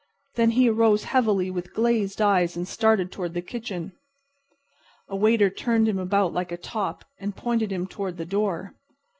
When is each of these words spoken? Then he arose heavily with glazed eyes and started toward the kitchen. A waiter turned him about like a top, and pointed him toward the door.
Then 0.33 0.49
he 0.57 0.67
arose 0.67 1.03
heavily 1.03 1.51
with 1.51 1.75
glazed 1.75 2.23
eyes 2.23 2.57
and 2.57 2.67
started 2.67 3.11
toward 3.11 3.35
the 3.35 3.41
kitchen. 3.43 3.91
A 5.07 5.15
waiter 5.15 5.51
turned 5.51 5.87
him 5.87 5.99
about 5.99 6.33
like 6.33 6.51
a 6.51 6.57
top, 6.57 7.05
and 7.19 7.35
pointed 7.35 7.71
him 7.71 7.85
toward 7.85 8.17
the 8.17 8.25
door. 8.25 8.73